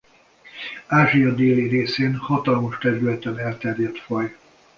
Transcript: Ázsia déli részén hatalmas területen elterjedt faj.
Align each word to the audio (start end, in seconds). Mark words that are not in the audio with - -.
Ázsia 0.87 1.33
déli 1.35 1.67
részén 1.67 2.15
hatalmas 2.15 2.77
területen 2.77 3.37
elterjedt 3.39 3.99
faj. 3.99 4.37